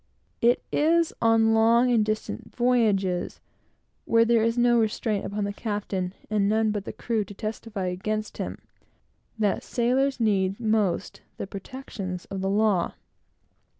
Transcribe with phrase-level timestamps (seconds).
[0.41, 3.39] It is on long and distant voyages,
[4.05, 7.85] where there is no restraint upon the captain, and none but the crew to testify
[7.85, 8.57] against him,
[9.37, 12.95] that sailors need most the protection of the law.